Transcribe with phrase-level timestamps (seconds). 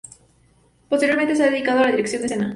[0.89, 2.49] Posteriormente, se ha dedicado a la dirección de escena.